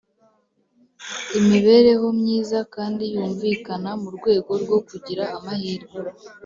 Imibereho 1.39 2.07
myiza 2.19 2.59
kandi 2.75 3.03
yumvikana 3.13 3.89
mu 4.01 4.09
rwego 4.17 4.51
rwo 4.63 4.77
kugira 4.87 5.23
amahirwe 5.37 5.97